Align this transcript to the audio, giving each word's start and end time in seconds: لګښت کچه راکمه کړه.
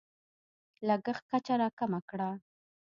لګښت 0.87 1.23
کچه 1.31 1.53
راکمه 1.61 1.99
کړه. 2.09 2.29